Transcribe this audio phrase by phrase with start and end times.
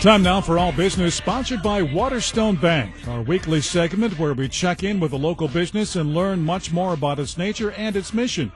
[0.00, 4.84] Time now for All Business, sponsored by Waterstone Bank, our weekly segment where we check
[4.84, 8.52] in with a local business and learn much more about its nature and its mission.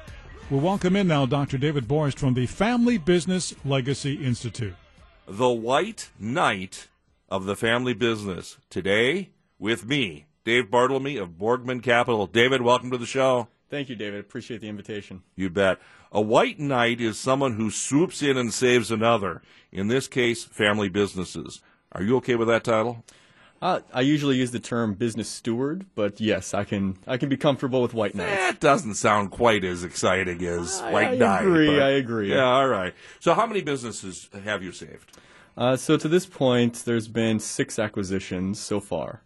[0.50, 1.58] We'll welcome in now Dr.
[1.58, 4.76] David Borst from the Family Business Legacy Institute.
[5.26, 6.86] The White Knight
[7.28, 8.58] of the Family Business.
[8.70, 12.28] Today, with me, Dave Bartelme of Borgman Capital.
[12.28, 13.48] David, welcome to the show.
[13.72, 14.20] Thank you, David.
[14.20, 15.22] Appreciate the invitation.
[15.34, 15.78] You bet.
[16.12, 19.40] A white knight is someone who swoops in and saves another.
[19.72, 21.62] In this case, family businesses.
[21.92, 23.02] Are you okay with that title?
[23.62, 27.38] Uh, I usually use the term business steward, but yes, I can I can be
[27.38, 28.26] comfortable with white knight.
[28.26, 31.40] That doesn't sound quite as exciting as I, white I knight.
[31.40, 31.66] agree.
[31.68, 32.30] but- I agree.
[32.30, 32.92] Yeah, all right.
[33.20, 35.16] So, how many businesses have you saved?
[35.56, 39.22] Uh, so to this point, there's been six acquisitions so far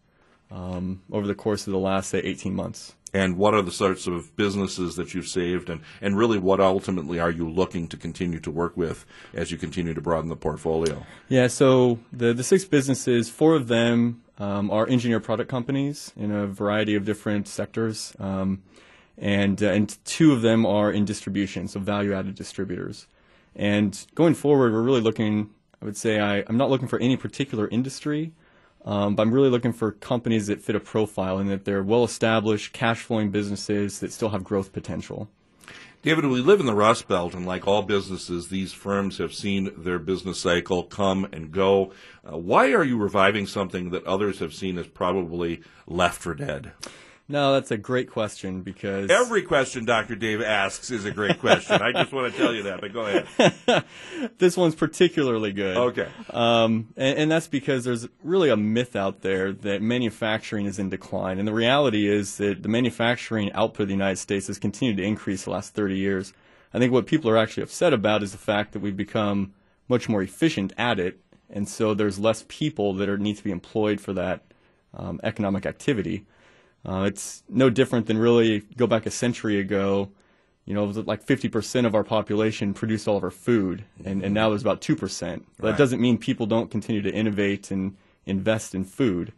[0.52, 2.94] um, over the course of the last say 18 months.
[3.16, 5.70] And what are the sorts of businesses that you've saved?
[5.70, 9.56] And, and really, what ultimately are you looking to continue to work with as you
[9.56, 11.06] continue to broaden the portfolio?
[11.30, 11.46] Yeah.
[11.46, 16.46] So the the six businesses, four of them um, are engineer product companies in a
[16.46, 18.62] variety of different sectors, um,
[19.16, 23.06] and uh, and two of them are in distribution, so value added distributors.
[23.54, 25.48] And going forward, we're really looking.
[25.80, 28.32] I would say I, I'm not looking for any particular industry.
[28.86, 32.04] Um, but I'm really looking for companies that fit a profile and that they're well
[32.04, 35.28] established, cash flowing businesses that still have growth potential.
[36.02, 39.72] David, we live in the Rust Belt, and like all businesses, these firms have seen
[39.76, 41.92] their business cycle come and go.
[42.24, 46.70] Uh, why are you reviving something that others have seen as probably left for dead?
[47.28, 50.14] No, that's a great question because Every question Dr.
[50.14, 51.82] Dave asks is a great question.
[51.82, 53.84] I just want to tell you that, but go ahead.
[54.38, 55.76] this one's particularly good.
[55.76, 56.08] Okay.
[56.30, 60.88] Um, and, and that's because there's really a myth out there that manufacturing is in
[60.88, 61.40] decline.
[61.40, 65.02] And the reality is that the manufacturing output of the United States has continued to
[65.02, 66.32] increase the last 30 years.
[66.72, 69.52] I think what people are actually upset about is the fact that we've become
[69.88, 71.18] much more efficient at it.
[71.50, 74.44] And so there's less people that are, need to be employed for that
[74.94, 76.24] um, economic activity.
[76.86, 80.08] Uh, it's no different than really go back a century ago.
[80.66, 84.22] You know, it was like 50% of our population produced all of our food, and,
[84.22, 84.96] and now there's about 2%.
[84.98, 85.70] But Right.
[85.72, 89.32] that doesn't mean people don't continue to innovate and invest in food.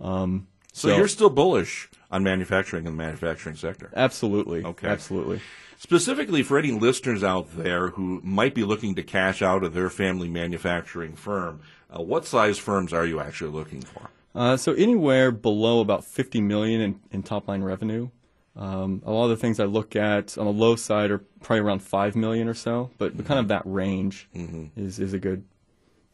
[0.00, 3.90] Um, So, you're still bullish on manufacturing and the manufacturing sector.
[3.96, 4.86] absolutely, Okay.
[4.88, 5.40] absolutely.
[5.78, 9.90] Specifically for any listeners out there who might be looking to cash out of their
[9.90, 11.60] family manufacturing firm,
[11.96, 14.10] uh, what size firms are you actually looking for?
[14.34, 18.10] Uh, so anywhere below about 50 million in, in top line revenue.
[18.56, 21.60] Um, a lot of the things I look at on the low side are probably
[21.60, 24.28] around 5 million or so, but, but kind of that range
[24.76, 25.44] is, is a good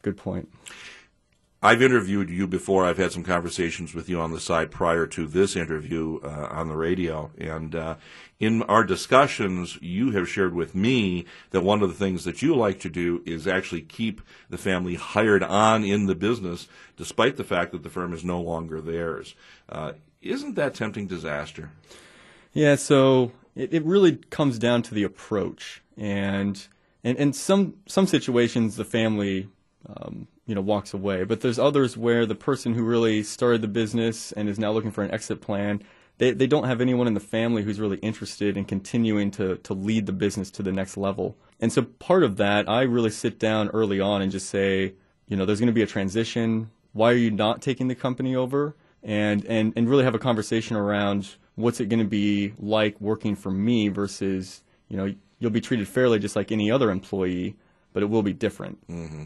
[0.03, 0.49] good point.
[1.61, 2.85] I've interviewed you before.
[2.85, 6.67] I've had some conversations with you on the side prior to this interview uh, on
[6.67, 7.31] the radio.
[7.39, 7.95] And uh,
[8.39, 12.55] in our discussions, you have shared with me that one of the things that you
[12.55, 17.43] like to do is actually keep the family hired on in the business, despite the
[17.43, 19.33] fact that the firm is no longer theirs.
[19.67, 21.71] Uh, isn't that tempting disaster?
[22.53, 26.67] Yeah, so it, it really comes down to the approach, and
[27.03, 29.49] and in some some situations the family,
[29.95, 33.67] um, you know, walks away, but there's others where the person who really started the
[33.67, 35.81] business and is now looking for an exit plan,
[36.17, 39.73] they they don't have anyone in the family who's really interested in continuing to to
[39.73, 43.39] lead the business to the next level, and so part of that I really sit
[43.39, 44.93] down early on and just say,
[45.27, 46.71] you know, there's going to be a transition.
[46.93, 48.75] Why are you not taking the company over?
[49.03, 53.35] And and and really have a conversation around what's it going to be like working
[53.35, 57.55] for me versus you know you'll be treated fairly just like any other employee
[57.97, 58.77] but it will be different.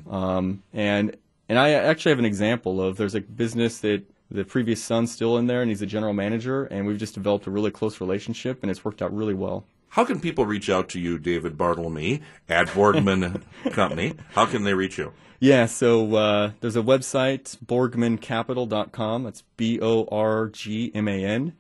[0.10, 1.18] Um, and
[1.50, 5.38] and i actually have an example of there's a business that the previous son's still
[5.38, 8.60] in there and he's a general manager and we've just developed a really close relationship
[8.62, 9.66] and it's worked out really well.
[9.90, 13.42] How can people reach out to you, David Bartelme, at Borgman
[13.74, 14.14] Company?
[14.30, 15.12] How can they reach you?
[15.42, 21.52] yeah so uh, there's a website borgmancapital.com that's b-o-r-g-m-a-n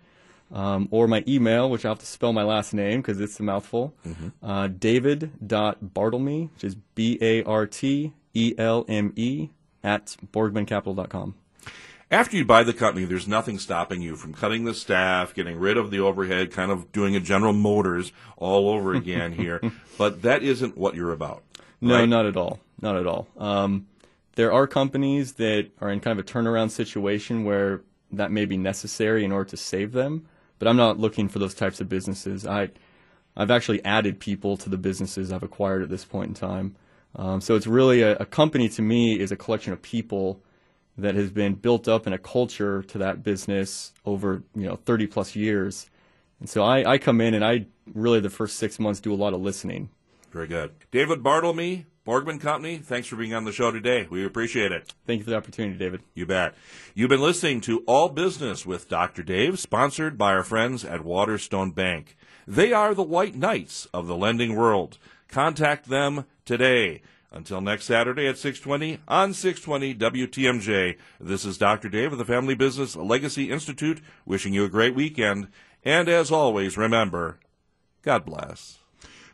[0.51, 3.43] um, or my email, which I'll have to spell my last name because it's a
[3.43, 3.93] mouthful.
[4.43, 9.49] Uh, David.Bartelme, which is B A R T E L M E,
[9.83, 11.35] at BorgmanCapital.com.
[12.09, 15.77] After you buy the company, there's nothing stopping you from cutting the staff, getting rid
[15.77, 19.61] of the overhead, kind of doing a General Motors all over again here.
[19.97, 21.43] But that isn't what you're about.
[21.79, 22.09] No, right?
[22.09, 22.59] not at all.
[22.81, 23.27] Not at all.
[23.37, 23.85] Um,
[24.33, 28.57] there are companies that are in kind of a turnaround situation where that may be
[28.57, 30.27] necessary in order to save them,
[30.61, 32.45] but I'm not looking for those types of businesses.
[32.45, 32.69] I,
[33.35, 36.75] I've actually added people to the businesses I've acquired at this point in time.
[37.15, 40.39] Um, so it's really a, a company to me is a collection of people
[40.99, 45.07] that has been built up in a culture to that business over you know 30
[45.07, 45.89] plus years.
[46.39, 47.65] And so I, I come in and I
[47.95, 49.89] really the first six months do a lot of listening.
[50.31, 50.73] Very good.
[50.91, 54.07] David Bartelme, Borgman Company, thanks for being on the show today.
[54.09, 54.91] We appreciate it.
[55.05, 56.01] Thank you for the opportunity, David.
[56.15, 56.55] You bet.
[56.95, 59.21] You've been listening to All Business with Dr.
[59.21, 62.17] Dave, sponsored by our friends at Waterstone Bank.
[62.47, 64.97] They are the white knights of the lending world.
[65.27, 67.03] Contact them today.
[67.31, 71.87] Until next Saturday at 620 on 620 WTMJ, this is Dr.
[71.87, 75.49] Dave of the Family Business Legacy Institute wishing you a great weekend.
[75.83, 77.37] And as always, remember,
[78.01, 78.80] God bless.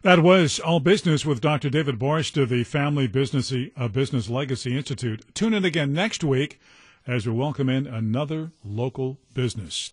[0.03, 1.71] That was All Business with Dr.
[1.71, 5.25] David Borst of the Family Business, uh, Business Legacy Institute.
[5.33, 6.59] Tune in again next week
[7.07, 9.85] as we welcome in another local business.